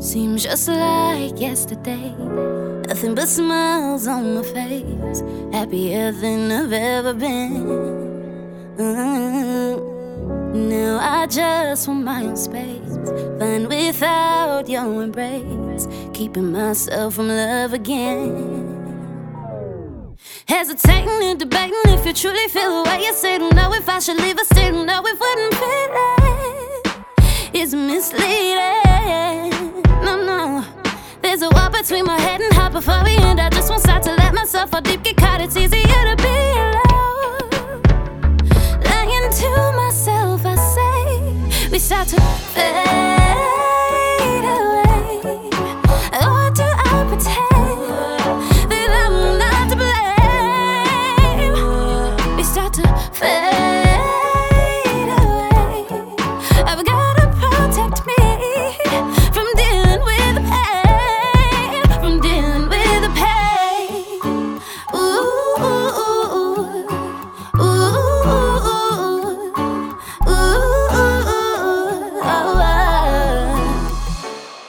Seems 0.00 0.44
just 0.44 0.68
like 0.68 1.40
yesterday. 1.40 2.14
Nothing 2.86 3.16
but 3.16 3.26
smiles 3.26 4.06
on 4.06 4.36
my 4.36 4.42
face. 4.42 5.22
Happier 5.52 6.12
than 6.12 6.52
I've 6.52 6.72
ever 6.72 7.14
been. 7.14 7.66
Mm-hmm. 8.76 10.68
Now 10.68 10.98
I 11.00 11.26
just 11.26 11.88
want 11.88 12.04
my 12.04 12.22
own 12.22 12.36
space. 12.36 12.96
Fine 13.40 13.68
without 13.68 14.68
your 14.68 15.02
embrace. 15.02 15.88
Keeping 16.14 16.52
myself 16.52 17.14
from 17.14 17.26
love 17.26 17.72
again. 17.72 18.56
Hesitating 20.46 21.22
and 21.24 21.40
debating 21.40 21.74
if 21.86 22.06
you 22.06 22.12
truly 22.12 22.46
feel 22.46 22.84
the 22.84 22.88
way 22.88 23.02
you 23.02 23.12
say. 23.14 23.38
Don't 23.38 23.56
know 23.56 23.74
if 23.74 23.88
I 23.88 23.98
should 23.98 24.18
leave 24.18 24.38
or 24.38 24.44
stay. 24.44 24.70
Don't 24.70 24.86
know 24.86 25.02
what 25.02 25.18
I'm 25.20 25.52
feeling 25.52 26.28
is 27.52 27.74
misleading. 27.74 28.87
Between 31.88 32.04
my 32.04 32.20
head 32.20 32.38
and 32.42 32.52
heart 32.52 32.70
before 32.74 33.02
we 33.02 33.16
end. 33.16 33.40
I 33.40 33.48
just 33.48 33.70
won't 33.70 33.80
start 33.80 34.02
to 34.02 34.14
let 34.14 34.34
myself 34.34 34.70
fall 34.70 34.82
deep, 34.82 35.02
get 35.02 35.16
caught. 35.16 35.40
It's 35.40 35.56
easier 35.56 35.87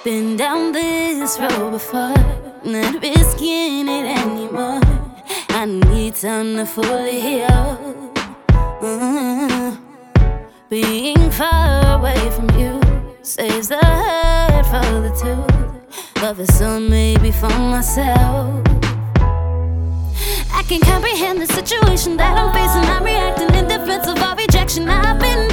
Been 0.01 0.37
down 0.37 0.71
this 0.71 1.37
road 1.41 1.71
before, 1.71 2.13
not 2.63 3.01
risking 3.01 3.89
it 3.89 4.05
anymore. 4.17 4.79
I 5.49 5.65
need 5.65 6.15
time 6.15 6.55
to 6.55 6.65
fully 6.65 7.19
heal. 7.19 8.07
Mm-hmm. 8.79 9.75
Being 10.69 11.29
far 11.31 11.99
away 11.99 12.17
from 12.31 12.49
you 12.57 12.79
saves 13.23 13.67
the 13.67 13.75
hurt 13.75 14.65
for 14.67 15.01
the 15.01 15.11
two, 15.21 15.43
but 16.15 16.35
for 16.35 16.45
some, 16.45 16.89
maybe 16.89 17.31
for 17.31 17.49
myself. 17.49 18.63
I 20.53 20.63
can 20.65 20.79
comprehend 20.79 21.41
the 21.41 21.47
situation 21.47 22.15
that 22.15 22.37
I'm 22.37 22.53
facing. 22.53 22.89
I'm 22.89 23.03
reacting 23.03 23.53
in 23.53 23.67
defense 23.67 24.07
of 24.07 24.17
all 24.23 24.37
rejection 24.37 24.87
I've 24.87 25.19
been. 25.19 25.48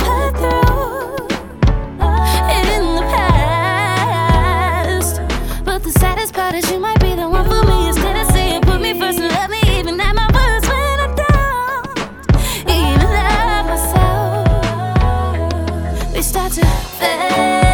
fail. 16.98 17.65